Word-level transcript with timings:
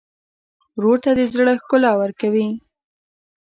ورور 0.77 0.97
ته 1.03 1.11
د 1.17 1.19
زړه 1.31 1.53
ښکلا 1.61 1.91
ورکوې. 2.01 2.47